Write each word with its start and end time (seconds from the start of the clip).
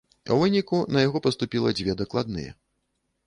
У 0.35 0.35
выніку 0.43 0.77
на 0.95 1.03
яго 1.07 1.19
паступіла 1.27 1.75
дзве 1.79 1.95
дакладныя. 2.01 2.51